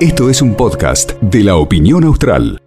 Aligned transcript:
Esto 0.00 0.30
es 0.30 0.42
un 0.42 0.54
podcast 0.54 1.12
de 1.20 1.42
la 1.42 1.56
opinión 1.56 2.04
austral. 2.04 2.62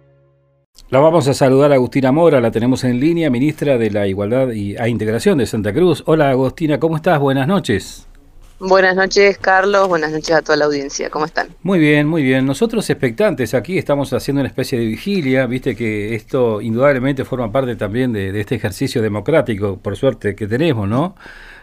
La 0.88 0.98
vamos 0.98 1.28
a 1.28 1.34
saludar 1.34 1.70
a 1.70 1.76
Agustina 1.76 2.10
Mora, 2.10 2.40
la 2.40 2.50
tenemos 2.50 2.82
en 2.84 2.98
línea, 2.98 3.30
ministra 3.30 3.78
de 3.78 3.90
la 3.90 4.06
Igualdad 4.06 4.50
y 4.50 4.76
a 4.76 4.88
Integración 4.88 5.38
de 5.38 5.46
Santa 5.46 5.72
Cruz. 5.72 6.02
Hola 6.06 6.30
Agustina, 6.30 6.80
¿cómo 6.80 6.96
estás? 6.96 7.20
Buenas 7.20 7.46
noches. 7.46 8.08
Buenas 8.60 8.94
noches, 8.94 9.38
Carlos. 9.38 9.88
Buenas 9.88 10.12
noches 10.12 10.32
a 10.32 10.42
toda 10.42 10.58
la 10.58 10.66
audiencia. 10.66 11.08
¿Cómo 11.08 11.24
están? 11.24 11.48
Muy 11.62 11.78
bien, 11.78 12.06
muy 12.06 12.22
bien. 12.22 12.44
Nosotros 12.44 12.90
expectantes 12.90 13.54
aquí 13.54 13.78
estamos 13.78 14.12
haciendo 14.12 14.40
una 14.40 14.48
especie 14.48 14.78
de 14.78 14.84
vigilia. 14.84 15.46
Viste 15.46 15.74
que 15.74 16.14
esto 16.14 16.60
indudablemente 16.60 17.24
forma 17.24 17.50
parte 17.50 17.74
también 17.76 18.12
de, 18.12 18.38
este 18.38 18.56
ejercicio 18.56 19.00
democrático, 19.00 19.78
por 19.78 19.96
suerte, 19.96 20.34
que 20.34 20.46
tenemos, 20.46 20.86
¿no? 20.86 21.16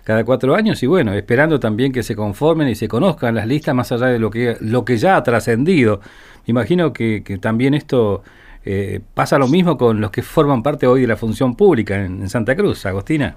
Cada 0.08 0.24
cuatro 0.24 0.56
años 0.56 0.82
y 0.84 0.88
bueno, 0.88 1.12
esperando 1.12 1.60
también 1.60 1.92
que 1.92 2.02
se 2.02 2.16
conformen 2.16 2.70
y 2.70 2.76
se 2.76 2.88
conozcan 2.88 3.36
las 3.36 3.46
listas 3.46 3.76
más 3.76 3.92
allá 3.92 4.06
de 4.06 4.20
lo 4.20 4.32
que, 4.32 4.56
lo 4.62 4.86
que 4.86 4.96
ya 4.96 5.18
ha 5.18 5.22
trascendido. 5.22 6.00
Imagino 6.46 6.94
que, 6.94 7.22
también 7.42 7.74
esto 7.74 8.24
eh, 8.64 9.02
pasa 9.14 9.38
lo 9.38 9.50
mismo 9.50 9.78
con 9.78 10.00
los 10.00 10.10
que 10.10 10.24
forman 10.24 10.64
parte 10.64 10.88
hoy 10.88 11.02
de 11.02 11.08
la 11.08 11.18
función 11.18 11.58
pública 11.58 11.96
en 11.96 12.30
Santa 12.30 12.56
Cruz, 12.56 12.86
Agostina. 12.86 13.36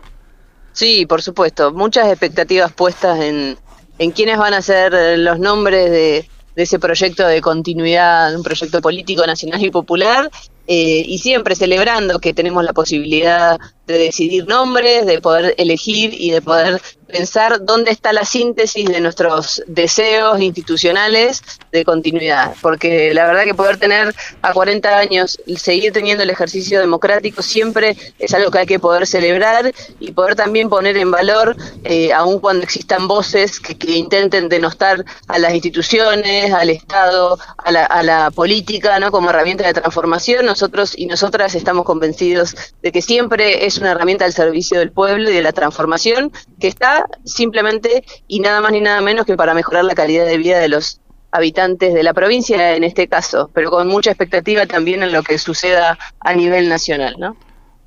Sí, 0.70 1.06
por 1.06 1.22
supuesto. 1.22 1.72
Muchas 1.72 2.06
expectativas 2.06 2.70
puestas 2.70 3.18
en, 3.18 3.56
en 3.98 4.10
quiénes 4.12 4.38
van 4.38 4.54
a 4.54 4.62
ser 4.62 5.18
los 5.18 5.40
nombres 5.40 5.90
de, 5.90 6.28
de 6.54 6.62
ese 6.62 6.78
proyecto 6.78 7.26
de 7.26 7.40
continuidad, 7.40 8.34
un 8.36 8.42
proyecto 8.42 8.80
político 8.80 9.26
nacional 9.26 9.64
y 9.64 9.70
popular, 9.70 10.30
eh, 10.66 11.02
y 11.06 11.18
siempre 11.18 11.54
celebrando 11.54 12.18
que 12.20 12.34
tenemos 12.34 12.62
la 12.62 12.72
posibilidad 12.72 13.58
de 13.90 13.98
decidir 13.98 14.46
nombres, 14.46 15.06
de 15.06 15.20
poder 15.20 15.54
elegir 15.58 16.14
y 16.14 16.30
de 16.30 16.42
poder 16.42 16.80
pensar 17.10 17.64
dónde 17.64 17.90
está 17.90 18.12
la 18.12 18.24
síntesis 18.24 18.86
de 18.86 19.00
nuestros 19.00 19.62
deseos 19.66 20.40
institucionales 20.40 21.42
de 21.72 21.84
continuidad. 21.84 22.54
Porque 22.62 23.12
la 23.12 23.26
verdad 23.26 23.44
que 23.44 23.54
poder 23.54 23.78
tener 23.78 24.14
a 24.42 24.52
40 24.52 24.96
años, 24.96 25.38
seguir 25.56 25.92
teniendo 25.92 26.22
el 26.22 26.30
ejercicio 26.30 26.80
democrático 26.80 27.42
siempre 27.42 27.96
es 28.18 28.32
algo 28.32 28.50
que 28.50 28.58
hay 28.58 28.66
que 28.66 28.78
poder 28.78 29.06
celebrar 29.06 29.72
y 29.98 30.12
poder 30.12 30.36
también 30.36 30.68
poner 30.68 30.96
en 30.96 31.10
valor, 31.10 31.56
eh, 31.84 32.12
aun 32.12 32.38
cuando 32.38 32.62
existan 32.62 33.08
voces 33.08 33.60
que, 33.60 33.90
intenten 33.90 34.48
denostar 34.48 35.04
a 35.26 35.38
las 35.38 35.52
instituciones, 35.52 36.52
al 36.52 36.70
Estado, 36.70 37.38
a 37.58 37.72
la, 37.72 37.84
a 37.84 38.02
la 38.04 38.30
política, 38.30 39.00
¿no? 39.00 39.10
como 39.10 39.30
herramienta 39.30 39.66
de 39.66 39.74
transformación 39.74 40.46
nosotros 40.46 40.92
y 40.96 41.06
nosotras 41.06 41.54
estamos 41.54 41.84
convencidos 41.84 42.54
de 42.82 42.92
que 42.92 43.02
siempre 43.02 43.66
es 43.66 43.79
una 43.80 43.92
herramienta 43.92 44.24
al 44.24 44.32
servicio 44.32 44.78
del 44.78 44.92
pueblo 44.92 45.30
y 45.30 45.34
de 45.34 45.42
la 45.42 45.52
transformación 45.52 46.32
que 46.58 46.68
está 46.68 47.06
simplemente 47.24 48.04
y 48.28 48.40
nada 48.40 48.60
más 48.60 48.72
ni 48.72 48.80
nada 48.80 49.00
menos 49.00 49.26
que 49.26 49.36
para 49.36 49.54
mejorar 49.54 49.84
la 49.84 49.94
calidad 49.94 50.26
de 50.26 50.38
vida 50.38 50.58
de 50.58 50.68
los 50.68 51.00
habitantes 51.32 51.94
de 51.94 52.02
la 52.02 52.12
provincia 52.12 52.74
en 52.74 52.84
este 52.84 53.08
caso, 53.08 53.50
pero 53.54 53.70
con 53.70 53.88
mucha 53.88 54.10
expectativa 54.10 54.66
también 54.66 55.02
en 55.02 55.12
lo 55.12 55.22
que 55.22 55.38
suceda 55.38 55.98
a 56.20 56.34
nivel 56.34 56.68
nacional, 56.68 57.16
¿no? 57.18 57.36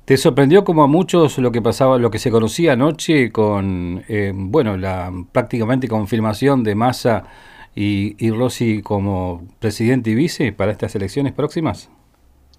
¿Te 0.04 0.18
sorprendió 0.18 0.64
como 0.64 0.82
a 0.82 0.86
muchos 0.86 1.38
lo 1.38 1.50
que 1.50 1.62
pasaba, 1.62 1.96
lo 1.98 2.10
que 2.10 2.18
se 2.18 2.30
conocía 2.30 2.72
anoche 2.72 3.32
con, 3.32 4.04
eh, 4.08 4.32
bueno, 4.34 4.76
la 4.76 5.10
prácticamente 5.32 5.88
confirmación 5.88 6.62
de 6.62 6.74
Massa 6.74 7.24
y, 7.74 8.14
y 8.24 8.30
Rossi 8.30 8.82
como 8.82 9.42
presidente 9.60 10.10
y 10.10 10.14
vice 10.14 10.52
para 10.52 10.72
estas 10.72 10.94
elecciones 10.94 11.32
próximas? 11.32 11.88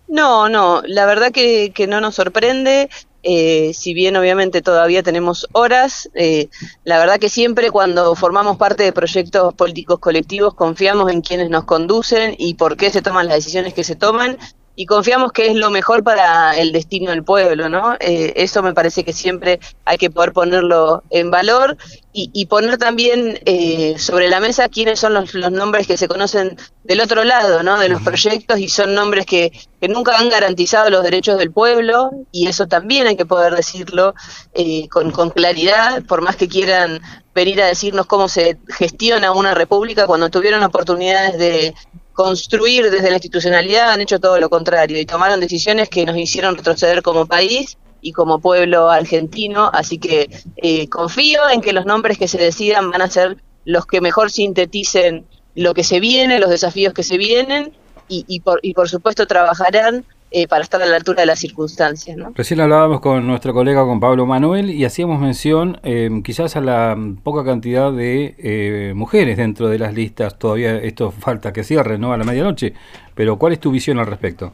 No, 0.08 0.50
no, 0.50 0.82
la 0.86 1.06
verdad 1.06 1.32
que, 1.32 1.72
que 1.74 1.86
no 1.88 2.02
nos 2.02 2.16
sorprende. 2.16 2.90
Eh, 3.28 3.74
si 3.74 3.96
bien 3.96 4.16
obviamente 4.18 4.62
todavía 4.62 5.02
tenemos 5.02 5.48
horas, 5.52 6.12
eh, 6.14 6.50
la 6.84 7.00
verdad 7.00 7.20
que 7.20 7.28
siempre 7.28 7.72
cuando 7.72 8.14
formamos 8.14 8.58
parte 8.58 8.84
de 8.84 8.94
proyectos 8.94 9.52
políticos 9.56 9.98
colectivos 9.98 10.54
confiamos 10.54 11.12
en 11.12 11.22
quienes 11.22 11.50
nos 11.50 11.64
conducen 11.64 12.36
y 12.38 12.54
por 12.54 12.78
qué 12.78 12.92
se 12.92 13.02
toman 13.02 13.26
las 13.26 13.38
decisiones 13.38 13.74
que 13.74 13.84
se 13.84 13.96
toman 13.96 14.38
y 14.76 14.86
confiamos 14.86 15.32
que 15.32 15.48
es 15.48 15.56
lo 15.56 15.70
mejor 15.70 16.04
para 16.04 16.58
el 16.58 16.72
destino 16.72 17.12
del 17.12 17.24
pueblo, 17.24 17.70
¿no? 17.70 17.96
Eh, 18.00 18.34
eso 18.36 18.62
me 18.62 18.74
parece 18.74 19.04
que 19.04 19.14
siempre 19.14 19.60
hay 19.86 19.98
que 19.98 20.10
poder 20.10 20.34
ponerlo 20.34 21.04
en 21.10 21.32
valor 21.32 21.78
y, 22.18 22.46
poner 22.46 22.78
también 22.78 23.42
eh, 23.46 23.96
sobre 24.00 24.30
la 24.30 24.40
mesa 24.40 24.70
quiénes 24.70 25.02
son 25.02 25.14
los, 25.14 25.36
nombres 25.52 25.86
que 25.86 25.98
se 25.98 26.08
conocen 26.08 26.58
del 26.86 27.02
otro 27.02 27.26
lado, 27.26 27.62
¿no? 27.62 27.78
De 27.78 27.90
los 27.90 28.02
proyectos 28.02 28.58
y 28.60 28.70
son 28.70 28.96
nombres 28.96 29.26
que, 29.26 29.52
que 29.82 29.90
nunca 29.90 30.18
han 30.18 30.30
garantizado 30.30 30.90
los 30.90 31.04
derechos 31.04 31.38
del 31.38 31.52
pueblo 31.52 32.12
y 32.32 32.48
eso 32.48 32.68
también 32.68 33.08
hay 33.08 33.18
que 33.18 33.26
poder 33.26 33.54
decirlo 33.54 34.14
eh, 34.54 34.88
con, 34.88 35.12
con 35.12 35.30
claridad, 35.30 36.04
por 36.06 36.22
más 36.22 36.38
que 36.38 36.48
quieran 36.48 37.02
venir 37.34 37.62
a 37.62 37.68
decirnos 37.68 38.06
cómo 38.06 38.30
se 38.30 38.60
gestiona 38.70 39.34
una 39.34 39.54
república 39.54 40.08
cuando 40.08 40.30
tuvieron 40.30 40.64
oportunidades 40.64 41.38
de 41.38 41.76
construir 42.16 42.90
desde 42.90 43.10
la 43.10 43.18
institucionalidad 43.18 43.92
han 43.92 44.02
hecho 44.02 44.20
todo 44.20 44.40
lo 44.40 44.50
contrario 44.50 45.00
y 45.00 45.06
tomaron 45.06 45.40
decisiones 45.40 45.90
que 45.90 46.06
nos 46.06 46.18
hicieron 46.18 46.56
retroceder 46.56 47.04
como 47.04 47.28
país 47.28 47.78
y 48.02 48.14
como 48.14 48.40
pueblo 48.40 48.90
argentino, 48.90 49.70
así 49.74 49.98
que 49.98 50.30
eh, 50.58 50.88
confío 50.88 51.42
en 51.50 51.62
que 51.62 51.74
los 51.74 51.86
nombres 51.86 52.18
que 52.18 52.28
se 52.28 52.38
decidan 52.38 52.90
van 52.90 53.02
a 53.02 53.10
ser 53.10 53.38
los 53.66 53.86
que 53.86 54.00
mejor 54.00 54.32
sinteticen 54.32 55.28
lo 55.56 55.74
que 55.74 55.84
se 55.84 56.00
viene, 56.00 56.40
los 56.40 56.50
desafíos 56.50 56.94
que 56.94 57.04
se 57.04 57.18
vienen 57.18 57.74
y, 58.08 58.24
y, 58.28 58.40
por, 58.40 58.60
y 58.62 58.74
por 58.74 58.88
supuesto 58.88 59.28
trabajarán 59.28 60.06
eh, 60.38 60.50
para 60.50 60.64
estar 60.66 60.82
a 60.82 60.86
la 60.86 60.98
altura 60.98 61.22
de 61.22 61.28
las 61.28 61.40
circunstancias. 61.40 62.18
¿no? 62.18 62.34
Recién 62.36 62.60
hablábamos 62.60 63.00
con 63.00 63.26
nuestro 63.26 63.54
colega, 63.54 63.86
con 63.86 64.02
Pablo 64.02 64.26
Manuel, 64.26 64.70
y 64.70 64.84
hacíamos 64.84 65.22
mención 65.22 65.80
eh, 65.84 66.10
quizás 66.26 66.58
a 66.58 66.60
la 66.60 66.98
poca 67.24 67.46
cantidad 67.46 67.94
de 67.94 68.36
eh, 68.38 68.92
mujeres 68.98 69.38
dentro 69.38 69.70
de 69.70 69.80
las 69.80 69.94
listas. 69.94 70.38
Todavía 70.38 70.76
esto 70.76 71.12
falta 71.12 71.54
que 71.54 71.64
cierre, 71.64 71.98
¿no? 71.98 72.12
A 72.12 72.18
la 72.18 72.26
medianoche. 72.26 72.74
Pero 73.14 73.40
¿cuál 73.40 73.54
es 73.54 73.62
tu 73.62 73.72
visión 73.72 73.98
al 73.98 74.08
respecto? 74.08 74.52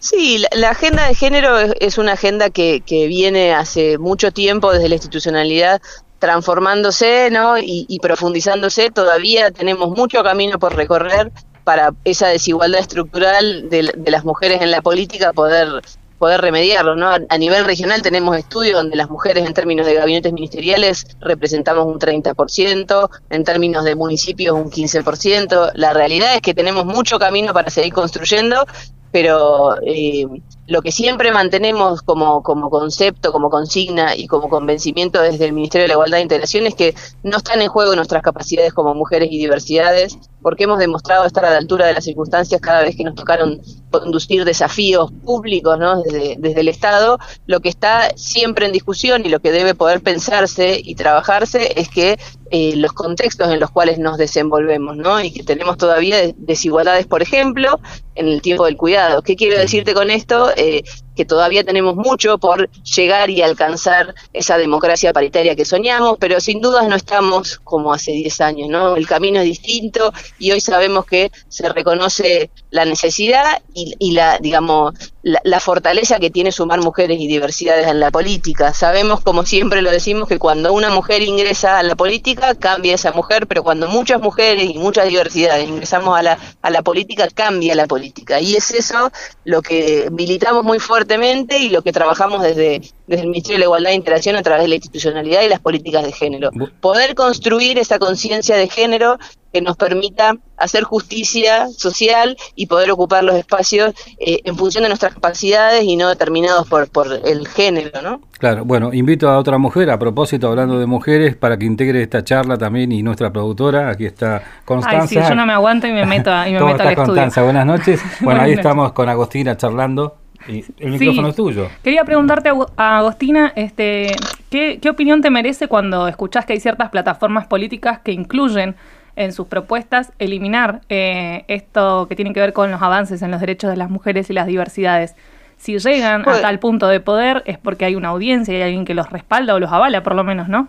Sí, 0.00 0.44
la, 0.52 0.70
agenda 0.70 1.06
de 1.06 1.14
género 1.14 1.56
es, 1.56 1.98
una 1.98 2.14
agenda 2.14 2.50
que, 2.50 2.82
que, 2.84 3.06
viene 3.06 3.54
hace 3.54 3.98
mucho 3.98 4.32
tiempo 4.32 4.72
desde 4.72 4.88
la 4.88 4.96
institucionalidad 4.96 5.80
transformándose 6.18 7.28
¿no? 7.30 7.58
y, 7.58 7.86
y 7.88 8.00
profundizándose. 8.00 8.90
Todavía 8.90 9.52
tenemos 9.52 9.90
mucho 9.96 10.24
camino 10.24 10.58
por 10.58 10.74
recorrer 10.74 11.30
para 11.66 11.92
esa 12.04 12.28
desigualdad 12.28 12.80
estructural 12.80 13.68
de, 13.68 13.92
las 14.06 14.24
mujeres 14.24 14.62
en 14.62 14.70
la 14.70 14.82
política 14.82 15.32
poder 15.32 15.82
poder 16.16 16.40
remediarlo, 16.40 16.94
¿no? 16.94 17.10
A 17.10 17.38
nivel 17.38 17.64
regional 17.64 18.02
tenemos 18.02 18.38
estudios 18.38 18.76
donde 18.80 18.96
las 18.96 19.10
mujeres 19.10 19.44
en 19.46 19.52
términos 19.52 19.84
de 19.84 19.94
gabinetes 19.94 20.32
ministeriales 20.32 21.08
representamos 21.20 21.84
un 21.84 21.98
30%, 21.98 23.10
en 23.28 23.44
términos 23.44 23.84
de 23.84 23.96
municipios 23.96 24.54
un 24.54 24.70
15%. 24.70 25.72
La 25.74 25.92
realidad 25.92 26.36
es 26.36 26.40
que 26.40 26.54
tenemos 26.54 26.86
mucho 26.86 27.18
camino 27.18 27.52
para 27.52 27.68
seguir 27.68 27.92
construyendo, 27.92 28.64
pero 29.10 29.76
eh, 29.82 30.24
lo 30.66 30.82
que 30.82 30.92
siempre 30.92 31.32
mantenemos 31.32 32.02
como, 32.02 32.42
como 32.42 32.70
concepto, 32.70 33.32
como 33.32 33.50
consigna 33.50 34.16
y 34.16 34.26
como 34.26 34.48
convencimiento 34.48 35.22
desde 35.22 35.44
el 35.46 35.52
Ministerio 35.52 35.84
de 35.84 35.88
la 35.88 35.94
Igualdad 35.94 36.18
e 36.20 36.22
Integración 36.22 36.66
es 36.66 36.74
que 36.74 36.94
no 37.22 37.38
están 37.38 37.62
en 37.62 37.68
juego 37.68 37.94
nuestras 37.94 38.22
capacidades 38.22 38.72
como 38.72 38.94
mujeres 38.94 39.28
y 39.30 39.38
diversidades, 39.38 40.18
porque 40.42 40.64
hemos 40.64 40.78
demostrado 40.78 41.24
estar 41.24 41.44
a 41.44 41.50
la 41.50 41.58
altura 41.58 41.86
de 41.86 41.94
las 41.94 42.04
circunstancias 42.04 42.60
cada 42.60 42.82
vez 42.82 42.96
que 42.96 43.04
nos 43.04 43.14
tocaron 43.14 43.60
conducir 43.90 44.44
desafíos 44.44 45.10
públicos 45.24 45.78
¿no? 45.78 46.02
desde, 46.02 46.36
desde 46.38 46.60
el 46.60 46.68
Estado. 46.68 47.18
Lo 47.46 47.60
que 47.60 47.68
está 47.68 48.10
siempre 48.16 48.66
en 48.66 48.72
discusión 48.72 49.24
y 49.24 49.28
lo 49.28 49.40
que 49.40 49.52
debe 49.52 49.74
poder 49.74 50.02
pensarse 50.02 50.80
y 50.82 50.94
trabajarse 50.94 51.80
es 51.80 51.88
que 51.88 52.18
eh, 52.50 52.76
los 52.76 52.92
contextos 52.92 53.50
en 53.50 53.58
los 53.58 53.70
cuales 53.70 53.98
nos 53.98 54.18
desenvolvemos, 54.18 54.96
¿no? 54.96 55.20
Y 55.20 55.32
que 55.32 55.42
tenemos 55.42 55.76
todavía 55.78 56.18
desigualdades, 56.36 57.06
por 57.06 57.20
ejemplo, 57.20 57.80
en 58.14 58.28
el 58.28 58.40
tiempo 58.40 58.66
del 58.66 58.76
cuidado. 58.76 59.22
¿Qué 59.22 59.34
quiero 59.34 59.58
decirte 59.58 59.94
con 59.94 60.10
esto? 60.10 60.54
Eh, 60.56 60.82
que 61.16 61.24
todavía 61.24 61.64
tenemos 61.64 61.96
mucho 61.96 62.38
por 62.38 62.70
llegar 62.82 63.30
y 63.30 63.42
alcanzar 63.42 64.14
esa 64.32 64.58
democracia 64.58 65.12
paritaria 65.12 65.56
que 65.56 65.64
soñamos, 65.64 66.18
pero 66.20 66.38
sin 66.40 66.60
dudas 66.60 66.86
no 66.88 66.94
estamos 66.94 67.58
como 67.64 67.92
hace 67.92 68.12
10 68.12 68.40
años, 68.42 68.68
¿no? 68.68 68.96
El 68.96 69.06
camino 69.06 69.40
es 69.40 69.46
distinto 69.46 70.12
y 70.38 70.52
hoy 70.52 70.60
sabemos 70.60 71.06
que 71.06 71.32
se 71.48 71.68
reconoce 71.68 72.50
la 72.70 72.84
necesidad 72.84 73.62
y, 73.74 74.12
la, 74.12 74.38
digamos, 74.38 74.94
la, 75.22 75.60
fortaleza 75.60 76.18
que 76.18 76.30
tiene 76.30 76.52
sumar 76.52 76.80
mujeres 76.80 77.18
y 77.20 77.26
diversidades 77.26 77.86
en 77.86 78.00
la 78.00 78.10
política. 78.10 78.72
Sabemos, 78.74 79.20
como 79.20 79.44
siempre 79.44 79.82
lo 79.82 79.90
decimos, 79.90 80.28
que 80.28 80.38
cuando 80.38 80.72
una 80.72 80.90
mujer 80.90 81.22
ingresa 81.22 81.78
a 81.78 81.82
la 81.82 81.94
política, 81.94 82.54
cambia 82.54 82.94
esa 82.94 83.12
mujer, 83.12 83.46
pero 83.46 83.62
cuando 83.62 83.88
muchas 83.88 84.20
mujeres 84.20 84.70
y 84.70 84.74
muchas 84.74 85.08
diversidades 85.08 85.68
ingresamos 85.68 86.18
a 86.18 86.22
la, 86.22 86.38
a 86.62 86.70
la 86.70 86.82
política, 86.82 87.28
cambia 87.34 87.74
la 87.74 87.86
política. 87.86 88.40
Y 88.40 88.56
es 88.56 88.70
eso 88.70 89.10
lo 89.44 89.62
que 89.62 90.08
militamos 90.10 90.64
muy 90.64 90.78
fuertemente 91.06 91.58
y 91.58 91.68
lo 91.68 91.82
que 91.82 91.92
trabajamos 91.92 92.42
desde, 92.42 92.80
desde 93.06 93.22
el 93.22 93.28
Ministerio 93.28 93.56
de 93.56 93.58
la 93.60 93.64
Igualdad 93.66 93.92
e 93.92 93.94
Interacción 93.94 94.36
a 94.36 94.42
través 94.42 94.62
de 94.64 94.68
la 94.68 94.74
institucionalidad 94.74 95.42
y 95.42 95.48
las 95.48 95.60
políticas 95.60 96.04
de 96.04 96.12
género. 96.12 96.50
Poder 96.80 97.14
construir 97.14 97.78
esa 97.78 97.98
conciencia 97.98 98.56
de 98.56 98.68
género 98.68 99.18
que 99.52 99.62
nos 99.62 99.76
permita 99.76 100.36
hacer 100.56 100.82
justicia 100.82 101.68
social 101.68 102.36
y 102.56 102.66
poder 102.66 102.90
ocupar 102.90 103.24
los 103.24 103.36
espacios 103.36 103.94
eh, 104.18 104.40
en 104.44 104.56
función 104.56 104.82
de 104.82 104.88
nuestras 104.88 105.14
capacidades 105.14 105.84
y 105.84 105.96
no 105.96 106.08
determinados 106.08 106.68
por, 106.68 106.90
por 106.90 107.06
el 107.24 107.46
género, 107.46 108.02
¿no? 108.02 108.20
Claro, 108.38 108.64
bueno, 108.64 108.92
invito 108.92 109.30
a 109.30 109.38
otra 109.38 109.56
mujer, 109.56 109.90
a 109.90 109.98
propósito, 109.98 110.48
hablando 110.48 110.78
de 110.78 110.86
mujeres, 110.86 111.36
para 111.36 111.56
que 111.56 111.64
integre 111.64 112.02
esta 112.02 112.22
charla 112.22 112.58
también 112.58 112.92
y 112.92 113.02
nuestra 113.02 113.32
productora, 113.32 113.88
aquí 113.88 114.04
está 114.04 114.42
Constanza. 114.64 115.02
Ay, 115.02 115.08
sí, 115.08 115.28
yo 115.28 115.34
no 115.34 115.46
me 115.46 115.52
aguanto 115.54 115.86
y 115.86 115.92
me 115.92 116.04
meto, 116.04 116.30
y 116.46 116.52
me 116.52 116.60
meto 116.60 116.82
al 116.82 116.94
Constanza? 116.94 117.42
Buenas 117.42 117.64
noches. 117.64 118.02
Bueno, 118.20 118.40
ahí 118.40 118.52
estamos 118.52 118.92
con 118.92 119.08
Agostina 119.08 119.56
charlando. 119.56 120.25
Y 120.48 120.64
el 120.78 120.92
micrófono 120.92 121.28
es 121.28 121.36
tuyo. 121.36 121.68
Quería 121.82 122.04
preguntarte 122.04 122.50
a 122.76 122.98
Agostina, 122.98 123.52
este, 123.56 124.14
¿qué, 124.50 124.78
¿qué 124.80 124.90
opinión 124.90 125.22
te 125.22 125.30
merece 125.30 125.68
cuando 125.68 126.08
escuchás 126.08 126.44
que 126.46 126.52
hay 126.52 126.60
ciertas 126.60 126.90
plataformas 126.90 127.46
políticas 127.46 128.00
que 128.00 128.12
incluyen 128.12 128.76
en 129.16 129.32
sus 129.32 129.46
propuestas 129.46 130.12
eliminar 130.18 130.82
eh, 130.88 131.44
esto 131.48 132.06
que 132.08 132.14
tiene 132.14 132.32
que 132.32 132.40
ver 132.40 132.52
con 132.52 132.70
los 132.70 132.82
avances 132.82 133.22
en 133.22 133.30
los 133.30 133.40
derechos 133.40 133.70
de 133.70 133.76
las 133.76 133.90
mujeres 133.90 134.30
y 134.30 134.34
las 134.34 134.46
diversidades. 134.46 135.14
Si 135.56 135.78
llegan 135.78 136.20
a 136.20 136.24
pues 136.24 136.42
tal 136.42 136.58
punto 136.58 136.86
de 136.86 137.00
poder 137.00 137.42
es 137.46 137.58
porque 137.58 137.86
hay 137.86 137.94
una 137.94 138.08
audiencia 138.08 138.52
y 138.52 138.56
hay 138.58 138.62
alguien 138.64 138.84
que 138.84 138.94
los 138.94 139.10
respalda 139.10 139.54
o 139.54 139.58
los 139.58 139.72
avala, 139.72 140.02
por 140.02 140.14
lo 140.14 140.22
menos, 140.22 140.48
¿no? 140.48 140.68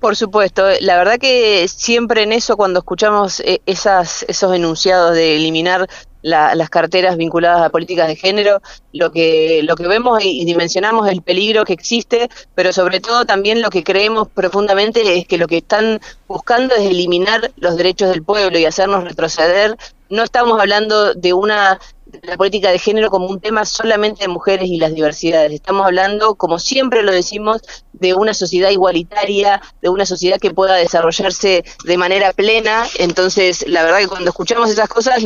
Por 0.00 0.16
supuesto, 0.16 0.66
la 0.80 0.98
verdad 0.98 1.18
que 1.18 1.66
siempre 1.68 2.24
en 2.24 2.32
eso, 2.32 2.56
cuando 2.56 2.80
escuchamos 2.80 3.38
eh, 3.40 3.62
esas, 3.64 4.24
esos 4.28 4.54
enunciados 4.54 5.14
de 5.14 5.36
eliminar 5.36 5.88
las 6.24 6.70
carteras 6.70 7.18
vinculadas 7.18 7.60
a 7.60 7.68
políticas 7.68 8.08
de 8.08 8.16
género, 8.16 8.62
lo 8.92 9.12
que, 9.12 9.60
lo 9.62 9.76
que 9.76 9.86
vemos 9.86 10.24
y, 10.24 10.44
dimensionamos 10.46 11.06
el 11.08 11.20
peligro 11.20 11.64
que 11.64 11.74
existe, 11.74 12.30
pero 12.54 12.72
sobre 12.72 13.00
todo 13.00 13.26
también 13.26 13.60
lo 13.60 13.68
que 13.68 13.84
creemos 13.84 14.28
profundamente 14.28 15.18
es 15.18 15.26
que 15.26 15.36
lo 15.36 15.46
que 15.46 15.58
están 15.58 16.00
buscando 16.26 16.74
es 16.74 16.80
eliminar 16.80 17.52
los 17.56 17.76
derechos 17.76 18.08
del 18.08 18.22
pueblo 18.22 18.58
y 18.58 18.64
hacernos 18.64 19.04
retroceder. 19.04 19.76
No 20.08 20.22
estamos 20.22 20.58
hablando 20.58 21.12
de 21.12 21.34
una 21.34 21.78
la 22.22 22.36
política 22.36 22.70
de 22.70 22.78
género 22.78 23.10
como 23.10 23.26
un 23.26 23.40
tema 23.40 23.64
solamente 23.64 24.22
de 24.22 24.28
mujeres 24.28 24.68
y 24.68 24.78
las 24.78 24.94
diversidades. 24.94 25.52
Estamos 25.52 25.86
hablando, 25.86 26.34
como 26.34 26.58
siempre 26.58 27.02
lo 27.02 27.12
decimos, 27.12 27.62
de 27.92 28.14
una 28.14 28.34
sociedad 28.34 28.70
igualitaria, 28.70 29.60
de 29.80 29.88
una 29.88 30.06
sociedad 30.06 30.38
que 30.38 30.50
pueda 30.50 30.74
desarrollarse 30.74 31.64
de 31.84 31.96
manera 31.96 32.32
plena. 32.32 32.86
Entonces, 32.98 33.64
la 33.68 33.82
verdad 33.82 33.98
que 33.98 34.08
cuando 34.08 34.30
escuchamos 34.30 34.70
esas 34.70 34.88
cosas 34.88 35.22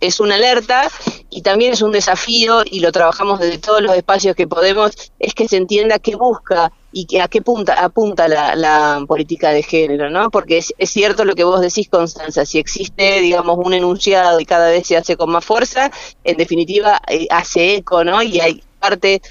es 0.00 0.20
una 0.20 0.34
alerta 0.36 0.90
y 1.30 1.42
también 1.42 1.72
es 1.72 1.82
un 1.82 1.92
desafío 1.92 2.62
y 2.64 2.80
lo 2.80 2.92
trabajamos 2.92 3.40
desde 3.40 3.58
todos 3.58 3.82
los 3.82 3.96
espacios 3.96 4.36
que 4.36 4.46
podemos, 4.46 4.92
es 5.18 5.34
que 5.34 5.48
se 5.48 5.56
entienda 5.56 5.98
qué 5.98 6.16
busca 6.16 6.72
y 6.94 7.06
que 7.06 7.20
a 7.20 7.28
qué 7.28 7.42
punta, 7.42 7.74
apunta 7.74 8.28
la, 8.28 9.04
política 9.06 9.50
de 9.50 9.62
género, 9.62 10.08
¿no? 10.08 10.30
Porque 10.30 10.58
es, 10.58 10.72
es, 10.78 10.90
cierto 10.90 11.24
lo 11.24 11.34
que 11.34 11.44
vos 11.44 11.60
decís, 11.60 11.88
Constanza, 11.88 12.46
si 12.46 12.58
existe, 12.58 13.20
digamos, 13.20 13.58
un 13.58 13.74
enunciado 13.74 14.38
y 14.38 14.46
cada 14.46 14.70
vez 14.70 14.86
se 14.86 14.96
hace 14.96 15.16
con 15.16 15.30
más 15.30 15.44
fuerza, 15.44 15.90
en 16.22 16.36
definitiva 16.36 17.02
eh, 17.08 17.26
hace 17.30 17.74
eco, 17.74 18.04
¿no? 18.04 18.22
Y 18.22 18.40
hay 18.40 18.62
parte 18.84 19.22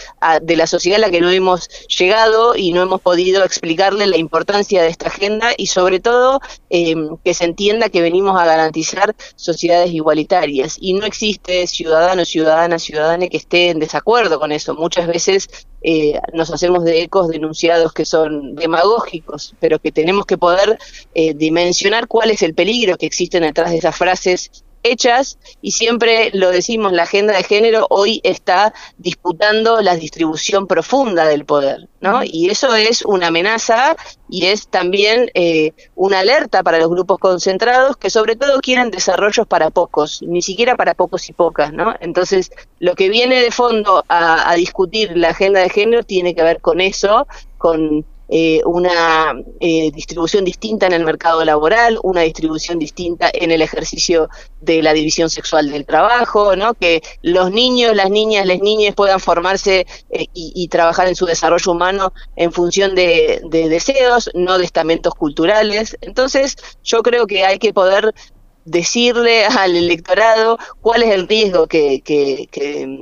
de 0.41 0.55
la 0.55 0.65
sociedad 0.65 0.97
a 0.97 1.05
la 1.05 1.11
que 1.11 1.21
no 1.21 1.29
hemos 1.29 1.69
llegado 1.87 2.55
y 2.55 2.73
no 2.73 2.81
hemos 2.81 3.01
podido 3.01 3.43
explicarle 3.43 4.07
la 4.07 4.17
importancia 4.17 4.81
de 4.81 4.89
esta 4.89 5.09
agenda 5.09 5.51
y 5.55 5.67
sobre 5.67 5.99
todo 5.99 6.39
em, 6.71 7.17
que 7.23 7.35
se 7.35 7.45
entienda 7.45 7.89
que 7.89 8.01
venimos 8.01 8.39
a 8.41 8.45
garantizar 8.45 9.15
sociedades 9.35 9.91
igualitarias 9.91 10.77
y 10.81 10.93
no 10.95 11.05
existe 11.05 11.67
ciudadano, 11.67 12.25
ciudadana, 12.25 12.79
ciudadana 12.79 13.27
que 13.27 13.37
esté 13.37 13.69
en 13.69 13.79
desacuerdo 13.79 14.39
con 14.39 14.51
eso. 14.51 14.73
Muchas 14.73 15.05
veces 15.05 15.47
eh, 15.83 16.19
nos 16.33 16.49
hacemos 16.51 16.83
de 16.83 17.03
ecos 17.03 17.27
denunciados 17.27 17.93
que 17.93 18.05
son 18.05 18.55
demagógicos, 18.55 19.53
pero 19.59 19.77
que 19.77 19.91
tenemos 19.91 20.25
que 20.25 20.39
poder 20.39 20.79
eh, 21.13 21.35
dimensionar 21.35 22.07
cuál 22.07 22.31
es 22.31 22.41
el 22.41 22.55
peligro 22.55 22.97
que 22.97 23.05
existe 23.05 23.39
detrás 23.39 23.69
de 23.69 23.77
esas 23.77 23.95
frases 23.95 24.49
hechas 24.83 25.39
y 25.61 25.71
siempre 25.71 26.29
lo 26.33 26.51
decimos, 26.51 26.91
la 26.91 27.03
agenda 27.03 27.35
de 27.35 27.43
género 27.43 27.87
hoy 27.89 28.21
está 28.23 28.73
disputando 28.97 29.81
la 29.81 29.95
distribución 29.95 30.67
profunda 30.67 31.25
del 31.25 31.45
poder, 31.45 31.89
¿no? 32.01 32.21
Y 32.23 32.49
eso 32.49 32.75
es 32.75 33.03
una 33.03 33.27
amenaza 33.27 33.95
y 34.29 34.45
es 34.45 34.67
también 34.67 35.31
eh, 35.33 35.73
una 35.95 36.19
alerta 36.19 36.63
para 36.63 36.79
los 36.79 36.89
grupos 36.89 37.19
concentrados 37.19 37.97
que 37.97 38.09
sobre 38.09 38.35
todo 38.35 38.59
quieren 38.59 38.91
desarrollos 38.91 39.47
para 39.47 39.69
pocos, 39.69 40.21
ni 40.21 40.41
siquiera 40.41 40.75
para 40.75 40.93
pocos 40.93 41.29
y 41.29 41.33
pocas, 41.33 41.73
¿no? 41.73 41.93
Entonces, 41.99 42.51
lo 42.79 42.95
que 42.95 43.09
viene 43.09 43.41
de 43.41 43.51
fondo 43.51 44.03
a, 44.07 44.49
a 44.49 44.55
discutir 44.55 45.15
la 45.15 45.29
agenda 45.29 45.61
de 45.61 45.69
género 45.69 46.03
tiene 46.03 46.35
que 46.35 46.43
ver 46.43 46.61
con 46.61 46.81
eso, 46.81 47.27
con 47.57 48.05
eh, 48.35 48.61
una 48.65 49.35
eh, 49.59 49.91
distribución 49.91 50.43
distinta 50.43 50.87
en 50.87 50.93
el 50.93 51.05
mercado 51.05 51.45
laboral, 51.45 51.99
una 52.01 52.21
distribución 52.21 52.79
distinta 52.79 53.29
en 53.31 53.51
el 53.51 53.61
ejercicio 53.61 54.27
de 54.59 54.81
la 54.81 54.91
división 54.93 55.29
sexual 55.29 55.69
del 55.69 55.85
trabajo, 55.85 56.55
¿no? 56.55 56.73
que 56.73 57.03
los 57.21 57.51
niños, 57.51 57.95
las 57.95 58.09
niñas, 58.09 58.47
las 58.47 58.59
niñas 58.59 58.95
puedan 58.95 59.19
formarse 59.19 59.85
eh, 60.09 60.25
y, 60.33 60.67
trabajar 60.69 61.07
en 61.07 61.15
su 61.15 61.27
desarrollo 61.27 61.73
humano 61.73 62.11
en 62.35 62.51
función 62.51 62.95
de, 62.95 63.39
de 63.51 63.69
deseos, 63.69 64.31
no 64.33 64.57
de 64.57 64.65
estamentos 64.65 65.13
culturales. 65.13 65.95
Entonces, 66.01 66.55
yo 66.83 67.03
creo 67.03 67.27
que 67.27 67.45
hay 67.45 67.59
que 67.59 67.71
poder 67.71 68.15
decirle 68.65 69.45
al 69.59 69.75
electorado 69.75 70.57
cuál 70.81 71.03
es 71.03 71.11
el 71.11 71.27
riesgo 71.27 71.67
que, 71.67 72.01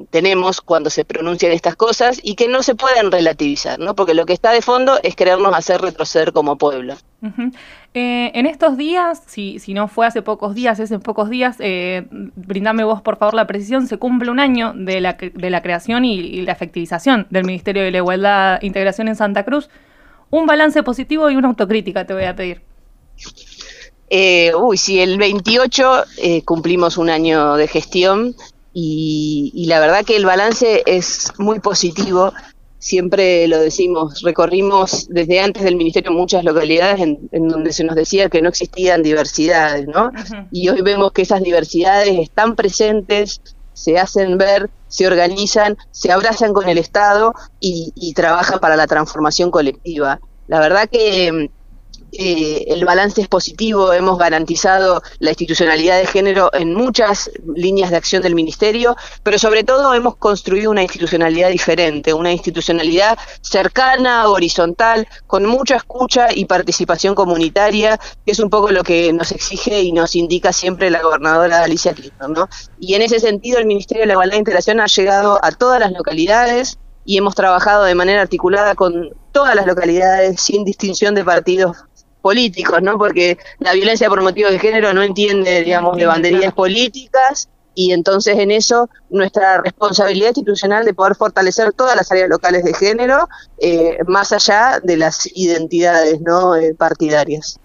tenemos 0.09 0.61
cuando 0.61 0.89
se 0.89 1.05
pronuncian 1.05 1.51
estas 1.51 1.75
cosas 1.75 2.19
y 2.23 2.35
que 2.35 2.47
no 2.47 2.63
se 2.63 2.75
pueden 2.75 3.11
relativizar, 3.11 3.79
¿no? 3.79 3.95
Porque 3.95 4.13
lo 4.13 4.25
que 4.25 4.33
está 4.33 4.51
de 4.51 4.61
fondo 4.61 4.99
es 5.03 5.15
querernos 5.15 5.53
hacer 5.53 5.81
retroceder 5.81 6.33
como 6.33 6.57
pueblo. 6.57 6.95
Eh, 7.93 8.31
en 8.33 8.45
estos 8.45 8.77
días, 8.77 9.21
si, 9.27 9.59
si 9.59 9.73
no 9.73 9.87
fue 9.87 10.07
hace 10.07 10.21
pocos 10.21 10.55
días, 10.55 10.79
es 10.79 10.91
pocos 11.03 11.29
días, 11.29 11.57
eh, 11.59 12.07
brindame 12.09 12.83
vos 12.83 13.01
por 13.01 13.17
favor 13.17 13.33
la 13.33 13.45
precisión, 13.45 13.85
se 13.87 13.97
cumple 13.97 14.31
un 14.31 14.39
año 14.39 14.73
de 14.73 15.01
la, 15.01 15.13
de 15.13 15.49
la 15.49 15.61
creación 15.61 16.05
y, 16.05 16.15
y 16.19 16.41
la 16.41 16.53
efectivización 16.53 17.27
del 17.29 17.43
Ministerio 17.43 17.83
de 17.83 17.91
la 17.91 17.97
Igualdad 17.97 18.59
e 18.61 18.65
Integración 18.65 19.07
en 19.07 19.15
Santa 19.15 19.43
Cruz. 19.43 19.69
Un 20.29 20.47
balance 20.47 20.81
positivo 20.81 21.29
y 21.29 21.35
una 21.35 21.49
autocrítica 21.49 22.05
te 22.05 22.13
voy 22.13 22.23
a 22.23 22.35
pedir. 22.35 22.61
Eh, 24.13 24.53
uy, 24.53 24.77
sí, 24.77 24.99
el 24.99 25.17
28 25.17 26.03
eh, 26.17 26.43
cumplimos 26.43 26.97
un 26.97 27.09
año 27.09 27.55
de 27.55 27.69
gestión 27.69 28.35
y, 28.73 29.63
la 29.69 29.79
verdad 29.79 30.03
que 30.03 30.17
el 30.17 30.25
balance 30.25 30.83
es 30.85 31.31
muy 31.37 31.61
positivo. 31.61 32.33
Siempre 32.77 33.47
lo 33.47 33.57
decimos, 33.57 34.21
recorrimos 34.21 35.07
desde 35.07 35.39
antes 35.39 35.63
del 35.63 35.77
Ministerio 35.77 36.11
muchas 36.11 36.43
localidades 36.43 36.99
en, 36.99 37.47
donde 37.47 37.71
se 37.71 37.85
nos 37.85 37.95
decía 37.95 38.27
que 38.27 38.41
no 38.41 38.49
existían 38.49 39.01
diversidades, 39.01 39.87
¿no? 39.87 40.11
Y 40.51 40.67
hoy 40.67 40.81
vemos 40.81 41.13
que 41.13 41.21
esas 41.21 41.41
diversidades 41.41 42.19
están 42.19 42.57
presentes, 42.57 43.39
se 43.71 43.97
hacen 43.97 44.37
ver, 44.37 44.69
se 44.89 45.07
organizan, 45.07 45.77
se 45.91 46.11
abrazan 46.11 46.51
con 46.51 46.67
el 46.67 46.79
Estado 46.79 47.33
y, 47.61 47.93
y 47.95 48.13
trabajan 48.13 48.59
para 48.59 48.75
la 48.75 48.87
transformación 48.87 49.51
colectiva. 49.51 50.19
La 50.47 50.59
verdad 50.59 50.89
que 50.89 51.49
eh, 52.11 52.65
el 52.67 52.83
balance 52.83 53.21
es 53.21 53.27
positivo, 53.27 53.93
hemos 53.93 54.17
garantizado 54.17 55.01
la 55.19 55.29
institucionalidad 55.29 55.97
de 55.97 56.07
género 56.07 56.49
en 56.53 56.73
muchas 56.73 57.31
líneas 57.55 57.89
de 57.89 57.97
acción 57.97 58.21
del 58.21 58.35
Ministerio, 58.35 58.95
pero 59.23 59.39
sobre 59.39 59.63
todo 59.63 59.93
hemos 59.93 60.17
construido 60.17 60.71
una 60.71 60.83
institucionalidad 60.83 61.49
diferente, 61.49 62.13
una 62.13 62.31
institucionalidad 62.31 63.17
cercana, 63.41 64.27
horizontal, 64.27 65.07
con 65.25 65.45
mucha 65.45 65.77
escucha 65.77 66.27
y 66.33 66.45
participación 66.45 67.15
comunitaria, 67.15 67.97
que 68.25 68.31
es 68.33 68.39
un 68.39 68.49
poco 68.49 68.71
lo 68.71 68.83
que 68.83 69.13
nos 69.13 69.31
exige 69.31 69.81
y 69.81 69.93
nos 69.93 70.15
indica 70.15 70.51
siempre 70.51 70.89
la 70.89 71.01
gobernadora 71.01 71.63
Alicia 71.63 71.93
Clinton. 71.93 72.33
¿no? 72.33 72.49
Y 72.79 72.95
en 72.95 73.03
ese 73.03 73.19
sentido 73.19 73.57
el 73.57 73.65
Ministerio 73.65 74.01
de 74.01 74.07
la 74.07 74.13
Igualdad 74.13 74.35
e 74.35 74.39
Integración 74.39 74.81
ha 74.81 74.87
llegado 74.87 75.39
a 75.41 75.51
todas 75.51 75.79
las 75.79 75.91
localidades, 75.93 76.77
y 77.05 77.17
hemos 77.17 77.35
trabajado 77.35 77.83
de 77.83 77.95
manera 77.95 78.21
articulada 78.21 78.75
con 78.75 79.09
todas 79.31 79.55
las 79.55 79.65
localidades 79.65 80.41
sin 80.41 80.63
distinción 80.63 81.15
de 81.15 81.23
partidos 81.23 81.77
políticos, 82.21 82.81
¿no? 82.81 82.97
Porque 82.97 83.37
la 83.59 83.73
violencia 83.73 84.09
por 84.09 84.21
motivos 84.21 84.51
de 84.51 84.59
género 84.59 84.93
no 84.93 85.03
entiende, 85.03 85.63
digamos, 85.63 85.97
de 85.97 86.05
banderías 86.05 86.53
políticas 86.53 87.49
y 87.73 87.93
entonces 87.93 88.37
en 88.37 88.51
eso 88.51 88.89
nuestra 89.09 89.61
responsabilidad 89.61 90.27
institucional 90.27 90.85
de 90.85 90.93
poder 90.93 91.15
fortalecer 91.15 91.71
todas 91.73 91.95
las 91.95 92.11
áreas 92.11 92.29
locales 92.29 92.63
de 92.63 92.73
género 92.73 93.29
eh, 93.59 93.97
más 94.07 94.31
allá 94.31 94.79
de 94.83 94.97
las 94.97 95.27
identidades 95.35 96.19
no 96.21 96.55
eh, 96.55 96.73
partidarias. 96.73 97.59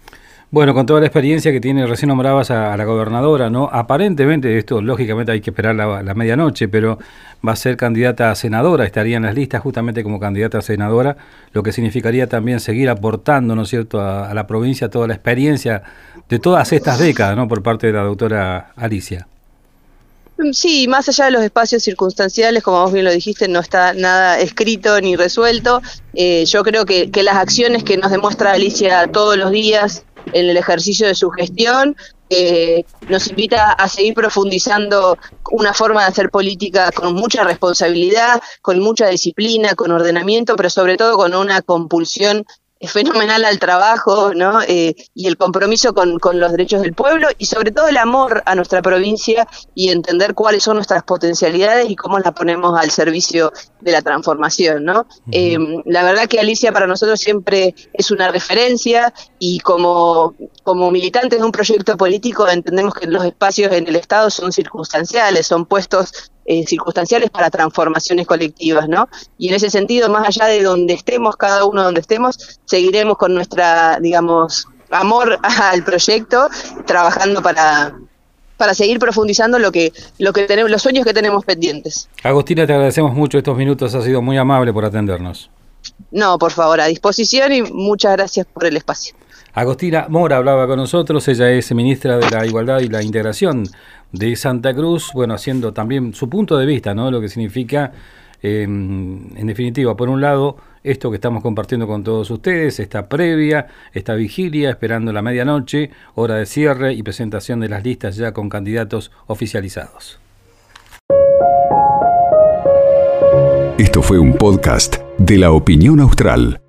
Bueno, 0.48 0.74
con 0.74 0.86
toda 0.86 1.00
la 1.00 1.06
experiencia 1.06 1.50
que 1.50 1.60
tiene, 1.60 1.86
recién 1.88 2.08
nombrabas 2.08 2.52
a, 2.52 2.76
la 2.76 2.84
gobernadora, 2.84 3.50
¿no? 3.50 3.68
Aparentemente, 3.72 4.56
esto 4.56 4.80
lógicamente 4.80 5.32
hay 5.32 5.40
que 5.40 5.50
esperar 5.50 5.74
la, 5.74 6.14
medianoche, 6.14 6.68
pero 6.68 7.00
va 7.46 7.52
a 7.52 7.56
ser 7.56 7.76
candidata 7.76 8.30
a 8.30 8.34
senadora, 8.36 8.84
estaría 8.84 9.16
en 9.16 9.24
las 9.24 9.34
listas 9.34 9.60
justamente 9.60 10.04
como 10.04 10.20
candidata 10.20 10.58
a 10.58 10.62
senadora, 10.62 11.16
lo 11.52 11.64
que 11.64 11.72
significaría 11.72 12.28
también 12.28 12.60
seguir 12.60 12.88
aportando, 12.88 13.56
¿no 13.56 13.62
es 13.62 13.70
cierto?, 13.70 14.00
a, 14.00 14.32
la 14.34 14.46
provincia 14.46 14.88
toda 14.88 15.08
la 15.08 15.14
experiencia 15.14 15.82
de 16.28 16.38
todas 16.38 16.72
estas 16.72 17.00
décadas, 17.00 17.36
¿no?, 17.36 17.48
por 17.48 17.64
parte 17.64 17.88
de 17.88 17.94
la 17.94 18.02
doctora 18.02 18.72
Alicia. 18.76 19.26
Sí, 20.52 20.86
más 20.86 21.08
allá 21.08 21.24
de 21.24 21.30
los 21.32 21.42
espacios 21.42 21.82
circunstanciales, 21.82 22.62
como 22.62 22.82
vos 22.82 22.92
bien 22.92 23.04
lo 23.04 23.10
dijiste, 23.10 23.48
no 23.48 23.58
está 23.58 23.94
nada 23.94 24.38
escrito 24.38 25.00
ni 25.00 25.16
resuelto. 25.16 25.80
Eh, 26.14 26.44
yo 26.44 26.62
creo 26.62 26.84
que 26.84 27.10
las 27.22 27.36
acciones 27.36 27.82
que 27.82 27.96
nos 27.96 28.10
demuestra 28.10 28.52
Alicia 28.52 29.08
todos 29.08 29.38
los 29.38 29.50
días 29.50 30.04
en 30.32 30.48
el 30.48 30.56
ejercicio 30.56 31.06
de 31.06 31.14
su 31.14 31.30
gestión, 31.30 31.96
eh, 32.28 32.84
nos 33.08 33.28
invita 33.28 33.72
a 33.72 33.88
seguir 33.88 34.14
profundizando 34.14 35.16
una 35.52 35.72
forma 35.72 36.02
de 36.02 36.08
hacer 36.08 36.30
política 36.30 36.90
con 36.90 37.14
mucha 37.14 37.44
responsabilidad, 37.44 38.42
con 38.62 38.80
mucha 38.80 39.06
disciplina, 39.08 39.74
con 39.74 39.92
ordenamiento, 39.92 40.56
pero 40.56 40.68
sobre 40.70 40.96
todo 40.96 41.16
con 41.16 41.34
una 41.34 41.62
compulsión 41.62 42.44
fenomenal 42.82 43.44
al 43.44 43.58
trabajo 43.58 44.34
¿no? 44.34 44.60
Eh, 44.62 44.94
y 45.14 45.26
el 45.26 45.36
compromiso 45.36 45.94
con, 45.94 46.18
con, 46.18 46.38
los 46.38 46.52
derechos 46.52 46.82
del 46.82 46.92
pueblo 46.92 47.28
y 47.38 47.46
sobre 47.46 47.70
todo 47.70 47.88
el 47.88 47.96
amor 47.96 48.42
a 48.44 48.54
nuestra 48.54 48.82
provincia 48.82 49.48
y 49.74 49.88
entender 49.88 50.34
cuáles 50.34 50.62
son 50.62 50.76
nuestras 50.76 51.02
potencialidades 51.02 51.88
y 51.88 51.96
cómo 51.96 52.18
las 52.18 52.32
ponemos 52.32 52.78
al 52.78 52.90
servicio 52.90 53.52
de 53.80 53.92
la 53.92 54.02
transformación. 54.02 54.84
¿no? 54.84 55.06
Eh, 55.32 55.56
la 55.86 56.02
verdad 56.02 56.28
que 56.28 56.38
Alicia 56.38 56.72
para 56.72 56.86
nosotros 56.86 57.18
siempre 57.18 57.74
es 57.92 58.10
una 58.10 58.30
referencia 58.30 59.12
y 59.38 59.60
como, 59.60 60.34
como 60.62 60.90
militantes 60.90 61.38
de 61.38 61.44
un 61.44 61.52
proyecto 61.52 61.96
político 61.96 62.46
entendemos 62.48 62.94
que 62.94 63.06
los 63.06 63.24
espacios 63.24 63.72
en 63.72 63.88
el 63.88 63.96
Estado 63.96 64.28
son 64.28 64.52
circunstanciales, 64.52 65.46
son 65.46 65.64
puestos 65.64 66.30
eh, 66.46 66.64
circunstanciales 66.66 67.30
para 67.30 67.50
transformaciones 67.50 68.26
colectivas, 68.26 68.88
¿no? 68.88 69.08
Y 69.36 69.48
en 69.48 69.54
ese 69.54 69.68
sentido, 69.70 70.08
más 70.08 70.28
allá 70.28 70.46
de 70.46 70.62
donde 70.62 70.94
estemos, 70.94 71.36
cada 71.36 71.64
uno 71.64 71.82
donde 71.82 72.00
estemos, 72.00 72.60
seguiremos 72.64 73.16
con 73.16 73.34
nuestra, 73.34 73.98
digamos, 74.00 74.68
amor 74.90 75.38
al 75.42 75.82
proyecto, 75.82 76.48
trabajando 76.86 77.42
para, 77.42 77.96
para 78.56 78.74
seguir 78.74 78.98
profundizando 78.98 79.58
lo 79.58 79.72
que, 79.72 79.92
lo 80.18 80.32
que 80.32 80.44
tenemos, 80.44 80.70
los 80.70 80.82
sueños 80.82 81.04
que 81.04 81.12
tenemos 81.12 81.44
pendientes. 81.44 82.08
Agostina, 82.22 82.66
te 82.66 82.72
agradecemos 82.72 83.12
mucho 83.12 83.38
estos 83.38 83.56
minutos, 83.56 83.94
ha 83.94 84.02
sido 84.02 84.22
muy 84.22 84.38
amable 84.38 84.72
por 84.72 84.84
atendernos. 84.84 85.50
No, 86.10 86.38
por 86.38 86.52
favor, 86.52 86.80
a 86.80 86.86
disposición 86.86 87.52
y 87.52 87.62
muchas 87.62 88.12
gracias 88.12 88.46
por 88.46 88.64
el 88.66 88.76
espacio. 88.76 89.14
Agostina 89.56 90.04
Mora 90.10 90.36
hablaba 90.36 90.66
con 90.66 90.76
nosotros, 90.76 91.26
ella 91.28 91.50
es 91.50 91.74
ministra 91.74 92.18
de 92.18 92.28
la 92.28 92.44
Igualdad 92.44 92.80
y 92.80 92.88
la 92.88 93.02
Integración 93.02 93.62
de 94.12 94.36
Santa 94.36 94.74
Cruz, 94.74 95.12
bueno, 95.14 95.32
haciendo 95.32 95.72
también 95.72 96.12
su 96.12 96.28
punto 96.28 96.58
de 96.58 96.66
vista, 96.66 96.94
¿no? 96.94 97.10
Lo 97.10 97.22
que 97.22 97.30
significa, 97.30 97.90
em, 98.42 99.34
en 99.34 99.46
definitiva, 99.46 99.96
por 99.96 100.10
un 100.10 100.20
lado, 100.20 100.58
esto 100.84 101.08
que 101.08 101.14
estamos 101.14 101.42
compartiendo 101.42 101.86
con 101.86 102.04
todos 102.04 102.30
ustedes, 102.30 102.80
esta 102.80 103.08
previa, 103.08 103.68
esta 103.94 104.14
vigilia, 104.14 104.68
esperando 104.68 105.10
la 105.10 105.22
medianoche, 105.22 105.90
hora 106.16 106.34
de 106.34 106.44
cierre 106.44 106.92
y 106.92 107.02
presentación 107.02 107.58
de 107.58 107.70
las 107.70 107.82
listas 107.82 108.16
ya 108.16 108.32
con 108.32 108.50
candidatos 108.50 109.10
oficializados. 109.26 110.20
Esto 113.78 114.02
fue 114.02 114.18
un 114.18 114.34
podcast 114.34 114.96
de 115.16 115.38
la 115.38 115.50
opinión 115.52 116.00
austral. 116.00 116.60